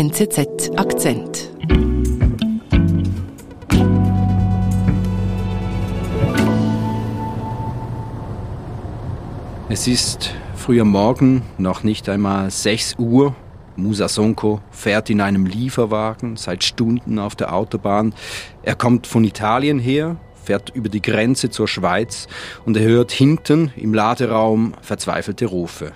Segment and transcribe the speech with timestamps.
[0.00, 1.50] NZZ Akzent.
[9.68, 13.34] Es ist früher Morgen, noch nicht einmal 6 Uhr.
[13.74, 18.14] Musa Sonko fährt in einem Lieferwagen seit Stunden auf der Autobahn.
[18.62, 22.28] Er kommt von Italien her, fährt über die Grenze zur Schweiz
[22.64, 25.90] und er hört hinten im Laderaum verzweifelte Rufe.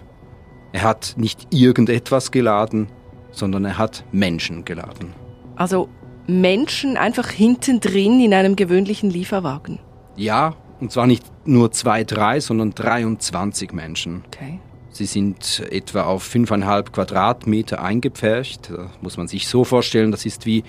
[0.73, 2.89] Er hat nicht irgendetwas geladen,
[3.33, 5.13] sondern er hat Menschen geladen.
[5.57, 5.89] Also
[6.27, 9.81] Menschen einfach hinten drin in einem gewöhnlichen Lieferwagen.
[10.17, 14.25] Ja, und zwar nicht nur zwei, drei, sondern 23 Menschen.
[14.26, 14.61] Okay.
[14.90, 18.71] Sie sind etwa auf fünfeinhalb Quadratmeter eingepfercht.
[18.71, 20.64] Das muss man sich so vorstellen, das ist wie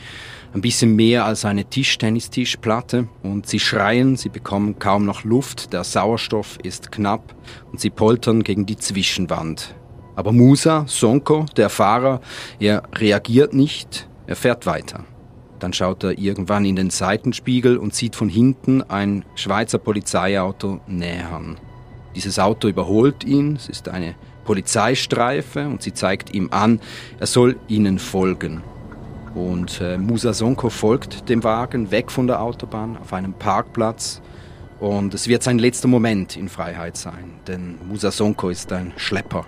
[0.54, 3.10] ein bisschen mehr als eine Tischtennistischplatte.
[3.22, 7.36] Und sie schreien, sie bekommen kaum noch Luft, der Sauerstoff ist knapp
[7.72, 9.76] und sie poltern gegen die Zwischenwand.
[10.16, 12.22] Aber Musa, Sonko, der Fahrer,
[12.60, 15.06] er reagiert nicht, er fährt weiter.
[15.60, 21.58] Dann schaut er irgendwann in den Seitenspiegel und sieht von hinten ein Schweizer Polizeiauto nähern.
[22.16, 26.80] Dieses Auto überholt ihn, es ist eine Polizeistreife und sie zeigt ihm an,
[27.20, 28.62] er soll ihnen folgen.
[29.34, 34.22] Und äh, Musa Sonko folgt dem Wagen weg von der Autobahn auf einem Parkplatz
[34.80, 39.46] und es wird sein letzter Moment in Freiheit sein, denn Musa Sonko ist ein Schlepper.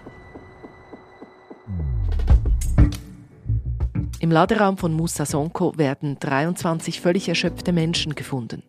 [4.19, 8.63] Im Laderaum von Musa Sonko werden 23 völlig erschöpfte Menschen gefunden.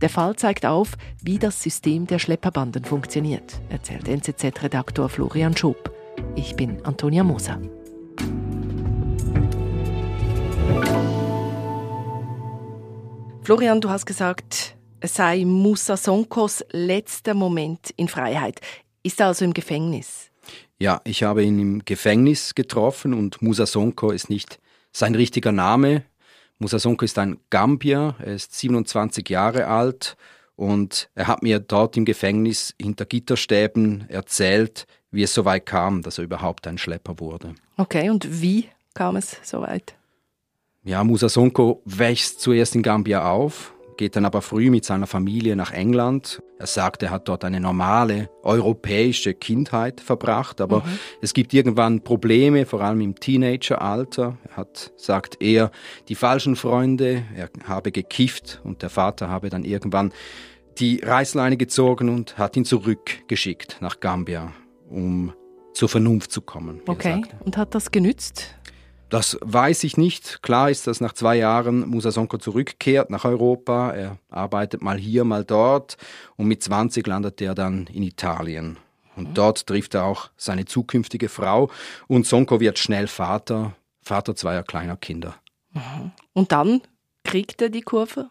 [0.00, 5.92] Der Fall zeigt auf, wie das System der Schlepperbanden funktioniert, erzählt NZZ-Redaktor Florian Schob.
[6.36, 7.60] Ich bin Antonia Moser.
[13.42, 18.60] Florian, du hast gesagt, es sei Musa Sonkos letzter Moment in Freiheit.
[19.02, 20.30] Ist er also im Gefängnis?
[20.78, 24.60] Ja, ich habe ihn im Gefängnis getroffen und Musa Sonko ist nicht
[24.92, 26.04] sein richtiger Name.
[26.58, 30.16] Musa Sonko ist ein Gambier, er ist 27 Jahre alt
[30.56, 36.02] und er hat mir dort im Gefängnis hinter Gitterstäben erzählt, wie es so weit kam,
[36.02, 37.54] dass er überhaupt ein Schlepper wurde.
[37.76, 39.94] Okay, und wie kam es so weit?
[40.84, 45.56] Ja, Musa Sonko wächst zuerst in Gambia auf, geht dann aber früh mit seiner Familie
[45.56, 46.42] nach England.
[46.58, 50.98] Er sagt, er hat dort eine normale europäische Kindheit verbracht, aber mhm.
[51.20, 54.38] es gibt irgendwann Probleme, vor allem im Teenageralter.
[54.48, 55.70] Er hat, sagt er,
[56.08, 60.12] die falschen Freunde, er habe gekifft und der Vater habe dann irgendwann
[60.78, 64.52] die Reißleine gezogen und hat ihn zurückgeschickt nach Gambia,
[64.88, 65.34] um
[65.74, 66.80] zur Vernunft zu kommen.
[66.86, 68.54] Okay, und hat das genützt?
[69.08, 70.42] Das weiß ich nicht.
[70.42, 73.92] Klar ist, dass nach zwei Jahren Musa Sonko zurückkehrt nach Europa.
[73.92, 75.96] Er arbeitet mal hier, mal dort
[76.36, 78.76] und mit 20 landet er dann in Italien.
[79.16, 79.34] Und mhm.
[79.34, 81.70] dort trifft er auch seine zukünftige Frau
[82.06, 85.36] und Sonko wird schnell Vater, Vater zweier kleiner Kinder.
[85.72, 86.12] Mhm.
[86.34, 86.82] Und dann
[87.24, 88.30] kriegt er die Kurve?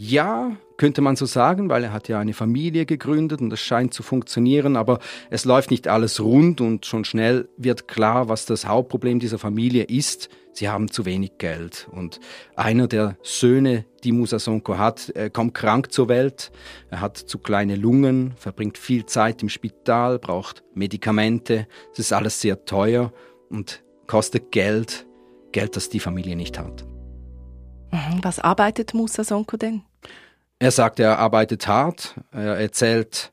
[0.00, 3.92] Ja, könnte man so sagen, weil er hat ja eine Familie gegründet und es scheint
[3.92, 8.64] zu funktionieren, aber es läuft nicht alles rund und schon schnell wird klar, was das
[8.64, 10.28] Hauptproblem dieser Familie ist.
[10.52, 12.20] Sie haben zu wenig Geld und
[12.54, 16.52] einer der Söhne, die Musa Sonko hat, kommt krank zur Welt.
[16.90, 21.66] Er hat zu kleine Lungen, verbringt viel Zeit im Spital, braucht Medikamente.
[21.92, 23.12] Es ist alles sehr teuer
[23.50, 25.06] und kostet Geld,
[25.50, 26.86] Geld, das die Familie nicht hat.
[27.90, 29.82] Mhm, was arbeitet Musa Sonko denn?
[30.58, 32.14] Er sagt, er arbeitet hart.
[32.32, 33.32] Er erzählt,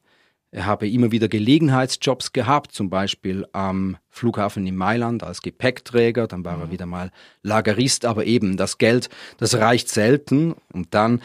[0.52, 6.46] er habe immer wieder Gelegenheitsjobs gehabt, zum Beispiel am Flughafen in Mailand als Gepäckträger, dann
[6.46, 6.72] war er mhm.
[6.72, 7.12] wieder mal
[7.44, 10.56] Lagerist, aber eben das Geld, das reicht selten.
[10.72, 11.22] Und dann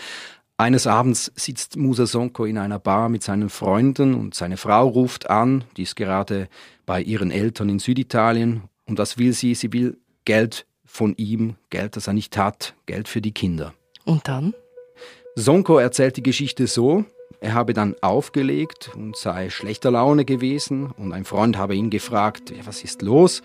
[0.57, 5.31] eines Abends sitzt Musa Sonko in einer Bar mit seinen Freunden und seine Frau ruft
[5.31, 6.49] an, die ist gerade
[6.85, 8.65] bei ihren Eltern in Süditalien.
[8.87, 9.55] Und was will sie?
[9.55, 13.73] Sie will Geld von ihm, Geld, das er nicht hat, Geld für die Kinder.
[14.05, 14.55] Und dann?
[15.37, 17.05] Sonko erzählt die Geschichte so,
[17.41, 22.53] er habe dann aufgelegt und sei schlechter Laune gewesen und ein Freund habe ihn gefragt,
[22.65, 23.43] was ist los?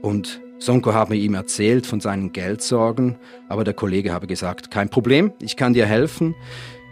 [0.00, 3.18] Und Sonko habe ihm erzählt von seinen Geldsorgen,
[3.48, 6.34] aber der Kollege habe gesagt, kein Problem, ich kann dir helfen.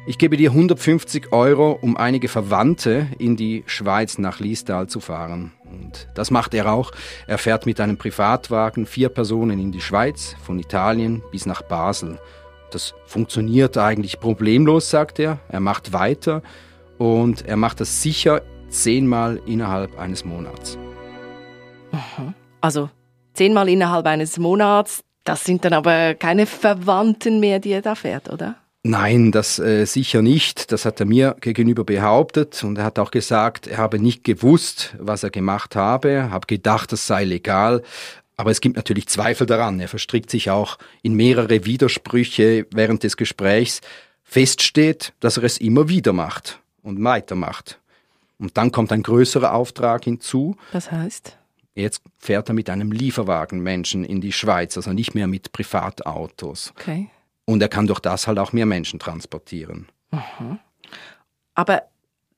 [0.09, 5.51] Ich gebe dir 150 Euro, um einige Verwandte in die Schweiz nach Liestal zu fahren.
[5.65, 6.93] Und das macht er auch.
[7.27, 12.21] Er fährt mit einem Privatwagen vier Personen in die Schweiz, von Italien bis nach Basel.
[12.71, 15.41] Das funktioniert eigentlich problemlos, sagt er.
[15.49, 16.41] Er macht weiter
[16.99, 20.79] und er macht das sicher zehnmal innerhalb eines Monats.
[22.61, 22.91] Also
[23.35, 28.33] zehnmal innerhalb eines Monats, das sind dann aber keine Verwandten mehr, die er da fährt,
[28.33, 28.55] oder?
[28.89, 30.71] Nein, das äh, sicher nicht.
[30.71, 34.95] Das hat er mir gegenüber behauptet und er hat auch gesagt, er habe nicht gewusst,
[34.99, 37.83] was er gemacht habe, habe gedacht, das sei legal.
[38.37, 39.81] Aber es gibt natürlich Zweifel daran.
[39.81, 43.81] Er verstrickt sich auch in mehrere Widersprüche während des Gesprächs.
[44.23, 47.81] Feststeht, dass er es immer wieder macht und weitermacht.
[48.39, 50.57] Und dann kommt ein größerer Auftrag hinzu.
[50.71, 51.37] Was heißt?
[51.75, 56.73] Jetzt fährt er mit einem Lieferwagenmenschen in die Schweiz, also nicht mehr mit Privatautos.
[56.79, 57.11] Okay.
[57.47, 59.89] Und er kann durch das halt auch mehr Menschen transportieren.
[60.11, 60.59] Mhm.
[61.55, 61.83] Aber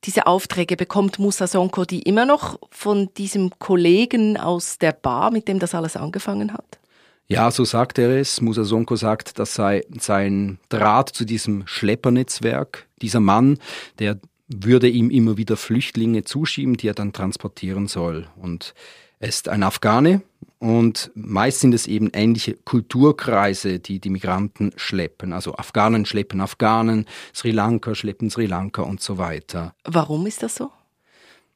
[0.05, 5.47] diese Aufträge bekommt Musa Sonko die immer noch von diesem Kollegen aus der Bar, mit
[5.47, 6.79] dem das alles angefangen hat?
[7.27, 8.41] Ja, so sagt er es.
[8.41, 12.87] Musa Sonko sagt, das sei sein Draht zu diesem Schleppernetzwerk.
[13.01, 13.59] Dieser Mann,
[13.99, 18.27] der würde ihm immer wieder Flüchtlinge zuschieben, die er dann transportieren soll.
[18.35, 18.73] Und
[19.19, 20.21] er ist ein Afghane
[20.59, 25.33] und meist sind es eben ähnliche Kulturkreise, die die Migranten schleppen.
[25.33, 29.73] Also Afghanen schleppen Afghanen, Sri Lanka schleppen Sri Lanka und so weiter.
[29.83, 30.71] Warum ist das so?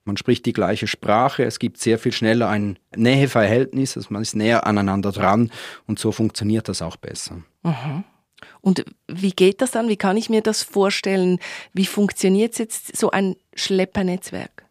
[0.06, 4.36] Man spricht die gleiche Sprache, es gibt sehr viel schneller ein Näheverhältnis, also man ist
[4.36, 5.50] näher aneinander dran
[5.88, 7.42] und so funktioniert das auch besser.
[7.63, 8.04] Mhm.
[8.60, 9.88] Und wie geht das dann?
[9.88, 11.39] Wie kann ich mir das vorstellen?
[11.71, 14.62] Wie funktioniert jetzt so ein Schleppernetzwerk?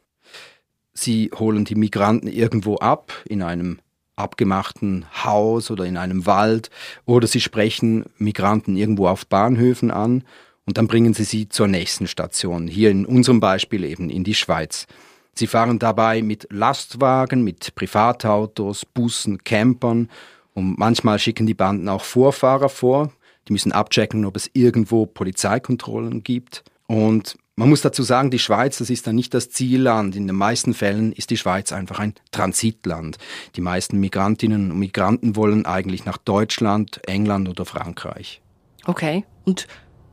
[1.02, 3.80] Sie holen die Migranten irgendwo ab in einem
[4.14, 6.70] abgemachten Haus oder in einem Wald
[7.06, 10.22] oder sie sprechen Migranten irgendwo auf Bahnhöfen an
[10.64, 14.34] und dann bringen sie sie zur nächsten Station, hier in unserem Beispiel eben in die
[14.34, 14.86] Schweiz.
[15.34, 20.08] Sie fahren dabei mit Lastwagen, mit Privatautos, Bussen, Campern
[20.54, 23.12] und manchmal schicken die Banden auch Vorfahrer vor.
[23.48, 26.62] Die müssen abchecken, ob es irgendwo Polizeikontrollen gibt.
[26.86, 30.16] Und man muss dazu sagen, die Schweiz, das ist dann nicht das Zielland.
[30.16, 33.18] In den meisten Fällen ist die Schweiz einfach ein Transitland.
[33.56, 38.40] Die meisten Migrantinnen und Migranten wollen eigentlich nach Deutschland, England oder Frankreich.
[38.86, 39.24] Okay.
[39.44, 39.66] Und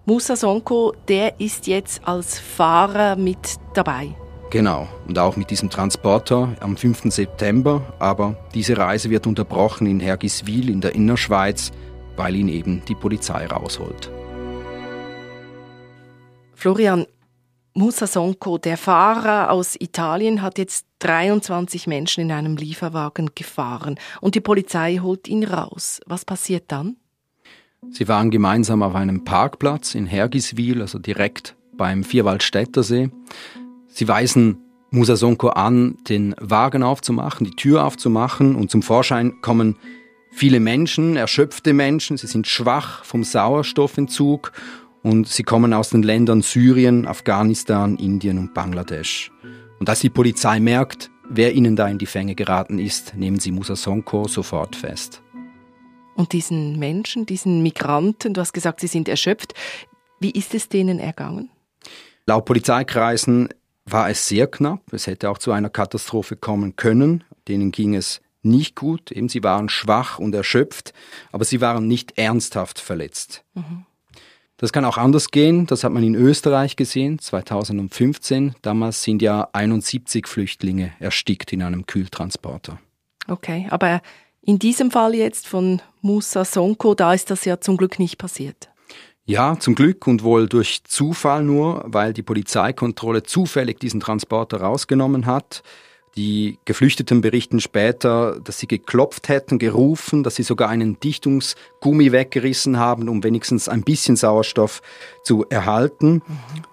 [0.05, 4.15] Musa Sonko, der ist jetzt als Fahrer mit dabei.
[4.49, 7.03] Genau, und auch mit diesem Transporter am 5.
[7.13, 7.93] September.
[7.99, 11.71] Aber diese Reise wird unterbrochen in Hergiswil in der Innerschweiz,
[12.17, 14.11] weil ihn eben die Polizei rausholt.
[16.55, 17.05] Florian,
[17.73, 24.35] Musa Sonko, der Fahrer aus Italien, hat jetzt 23 Menschen in einem Lieferwagen gefahren und
[24.35, 26.01] die Polizei holt ihn raus.
[26.05, 26.97] Was passiert dann?
[27.91, 33.09] Sie waren gemeinsam auf einem Parkplatz in Hergiswil, also direkt beim Vierwaldstätter See.
[33.87, 34.57] Sie weisen
[34.91, 39.77] Musa Sonko an, den Wagen aufzumachen, die Tür aufzumachen und zum Vorschein kommen
[40.31, 44.51] viele Menschen, erschöpfte Menschen, sie sind schwach vom Sauerstoffentzug
[45.03, 49.31] und sie kommen aus den Ländern Syrien, Afghanistan, Indien und Bangladesch.
[49.79, 53.51] Und als die Polizei merkt, wer ihnen da in die Fänge geraten ist, nehmen sie
[53.51, 55.21] Musa Sonko sofort fest.
[56.15, 59.53] Und diesen Menschen, diesen Migranten, du hast gesagt, sie sind erschöpft,
[60.19, 61.49] wie ist es denen ergangen?
[62.25, 63.49] Laut Polizeikreisen
[63.85, 64.81] war es sehr knapp.
[64.91, 67.23] Es hätte auch zu einer Katastrophe kommen können.
[67.47, 69.11] Denen ging es nicht gut.
[69.11, 70.93] Eben sie waren schwach und erschöpft,
[71.31, 73.45] aber sie waren nicht ernsthaft verletzt.
[73.53, 73.85] Mhm.
[74.59, 75.65] Das kann auch anders gehen.
[75.67, 78.55] Das hat man in Österreich gesehen, 2015.
[78.61, 82.77] Damals sind ja 71 Flüchtlinge erstickt in einem Kühltransporter.
[83.29, 84.01] Okay, aber
[84.41, 88.69] in diesem Fall jetzt von Musa Sonko, da ist das ja zum Glück nicht passiert.
[89.23, 95.25] Ja, zum Glück und wohl durch Zufall nur, weil die Polizeikontrolle zufällig diesen Transporter rausgenommen
[95.25, 95.63] hat.
[96.19, 102.77] Die Geflüchteten berichten später, dass sie geklopft hätten, gerufen, dass sie sogar einen Dichtungsgummi weggerissen
[102.77, 104.81] haben, um wenigstens ein bisschen Sauerstoff
[105.23, 106.15] zu erhalten.
[106.15, 106.21] Mhm.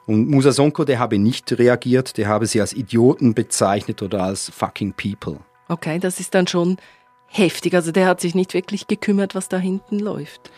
[0.06, 4.50] Und Musa Sonko, der habe nicht reagiert, der habe sie als Idioten bezeichnet oder als
[4.50, 5.38] fucking people.
[5.68, 6.76] Okay, das ist dann schon
[7.28, 7.76] heftig.
[7.76, 10.50] Also der hat sich nicht wirklich gekümmert, was da hinten läuft.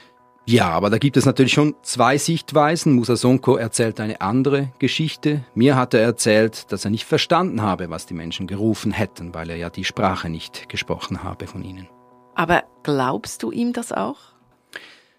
[0.48, 2.94] Ja, aber da gibt es natürlich schon zwei Sichtweisen.
[2.94, 5.44] Musa Sonko erzählt eine andere Geschichte.
[5.54, 9.50] Mir hat er erzählt, dass er nicht verstanden habe, was die Menschen gerufen hätten, weil
[9.50, 11.86] er ja die Sprache nicht gesprochen habe von ihnen.
[12.34, 14.16] Aber glaubst du ihm das auch?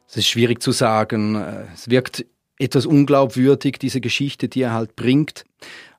[0.08, 1.36] Es ist schwierig zu sagen.
[1.76, 2.26] Es wirkt
[2.60, 5.46] etwas unglaubwürdig, diese Geschichte, die er halt bringt.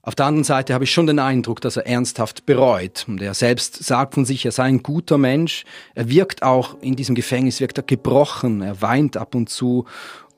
[0.03, 3.05] Auf der anderen Seite habe ich schon den Eindruck, dass er ernsthaft bereut.
[3.07, 5.65] Und er selbst sagt von sich, er sei ein guter Mensch.
[5.95, 8.63] Er wirkt auch in diesem Gefängnis, wirkt er gebrochen.
[8.63, 9.85] Er weint ab und zu.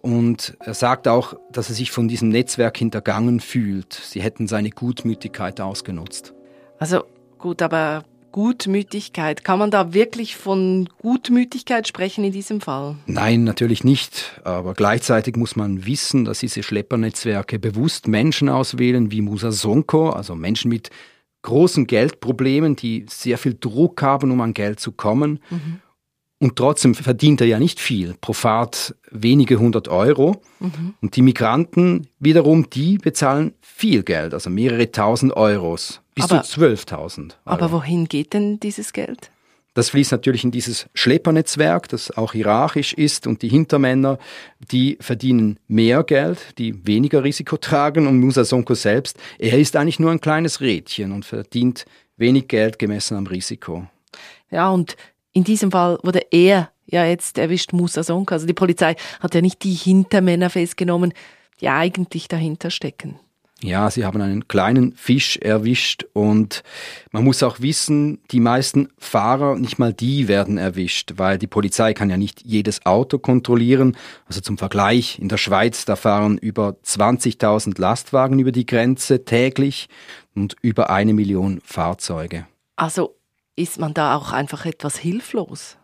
[0.00, 3.92] Und er sagt auch, dass er sich von diesem Netzwerk hintergangen fühlt.
[3.92, 6.34] Sie hätten seine Gutmütigkeit ausgenutzt.
[6.80, 7.04] Also
[7.38, 9.44] gut, aber Gutmütigkeit.
[9.44, 12.96] Kann man da wirklich von Gutmütigkeit sprechen in diesem Fall?
[13.06, 14.40] Nein, natürlich nicht.
[14.42, 20.34] Aber gleichzeitig muss man wissen, dass diese Schleppernetzwerke bewusst Menschen auswählen wie Musa Sonko, also
[20.34, 20.90] Menschen mit
[21.42, 25.40] großen Geldproblemen, die sehr viel Druck haben, um an Geld zu kommen.
[25.50, 25.80] Mhm.
[26.42, 30.42] Und trotzdem verdient er ja nicht viel, pro Fahrt wenige hundert Euro.
[30.58, 30.94] Mhm.
[31.00, 36.61] Und die Migranten wiederum, die bezahlen viel Geld, also mehrere tausend Euros, bis aber, zu
[36.61, 39.30] 12.000 Aber wohin geht denn dieses Geld?
[39.75, 44.18] Das fließt natürlich in dieses Schleppernetzwerk, das auch hierarchisch ist und die Hintermänner,
[44.72, 50.00] die verdienen mehr Geld, die weniger Risiko tragen und Musa Sonko selbst, er ist eigentlich
[50.00, 51.84] nur ein kleines Rädchen und verdient
[52.16, 53.87] wenig Geld gemessen am Risiko.
[54.50, 54.96] Ja, und
[55.32, 58.34] in diesem Fall wurde er ja jetzt erwischt, Musa Sonko.
[58.34, 61.12] Also die Polizei hat ja nicht die Hintermänner festgenommen,
[61.60, 63.18] die eigentlich dahinter stecken.
[63.62, 66.64] Ja, sie haben einen kleinen Fisch erwischt und
[67.12, 71.94] man muss auch wissen, die meisten Fahrer, nicht mal die werden erwischt, weil die Polizei
[71.94, 73.96] kann ja nicht jedes Auto kontrollieren.
[74.26, 79.88] Also zum Vergleich, in der Schweiz, da fahren über 20.000 Lastwagen über die Grenze täglich
[80.34, 82.46] und über eine Million Fahrzeuge.
[82.74, 83.14] Also
[83.56, 85.76] ist man da auch einfach etwas hilflos?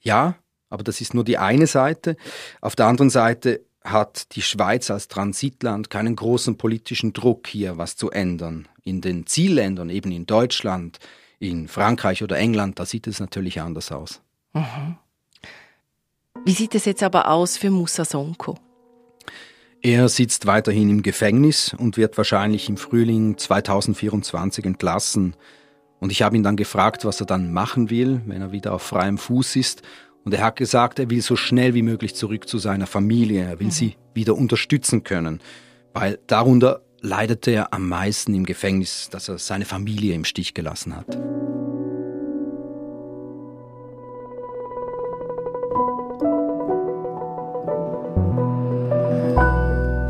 [0.00, 0.36] Ja,
[0.68, 2.16] aber das ist nur die eine Seite.
[2.60, 7.96] Auf der anderen Seite hat die Schweiz als Transitland keinen großen politischen Druck, hier was
[7.96, 8.66] zu ändern.
[8.82, 10.98] In den Zielländern, eben in Deutschland,
[11.38, 14.20] in Frankreich oder England, da sieht es natürlich anders aus.
[14.54, 14.96] Mhm.
[16.44, 18.58] Wie sieht es jetzt aber aus für Musa Sonko?
[19.80, 25.36] Er sitzt weiterhin im Gefängnis und wird wahrscheinlich im Frühling 2024 entlassen.
[26.04, 28.82] Und ich habe ihn dann gefragt, was er dann machen will, wenn er wieder auf
[28.82, 29.80] freiem Fuß ist.
[30.22, 33.42] Und er hat gesagt, er will so schnell wie möglich zurück zu seiner Familie.
[33.42, 33.70] Er will mhm.
[33.70, 35.40] sie wieder unterstützen können,
[35.94, 40.94] weil darunter leidete er am meisten im Gefängnis, dass er seine Familie im Stich gelassen
[40.94, 41.14] hat.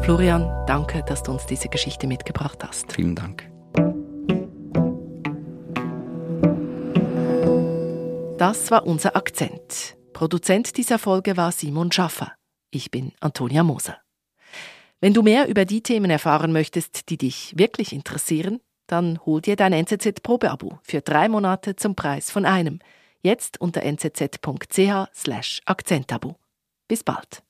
[0.05, 2.93] Florian, danke, dass du uns diese Geschichte mitgebracht hast.
[2.93, 3.54] Vielen Dank.
[8.47, 9.97] Das war unser Akzent.
[10.13, 12.35] Produzent dieser Folge war Simon Schaffer.
[12.71, 13.97] Ich bin Antonia Moser.
[15.01, 19.57] Wenn du mehr über die Themen erfahren möchtest, die dich wirklich interessieren, dann hol dir
[19.57, 22.81] dein NZZ-Probeabo für drei Monate zum Preis von einem.
[23.23, 26.37] Jetzt unter nzz.ch/akzentabo.
[26.87, 27.44] Bis bald.